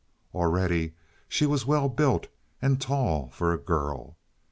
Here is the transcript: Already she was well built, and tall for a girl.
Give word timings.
Already 0.33 0.93
she 1.29 1.45
was 1.45 1.67
well 1.67 1.87
built, 1.87 2.25
and 2.59 2.81
tall 2.81 3.29
for 3.29 3.53
a 3.53 3.59
girl. 3.59 4.17